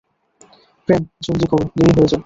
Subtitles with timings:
[0.87, 2.19] প্রেম, জলদি করো, দেরি হয়ে যাবে।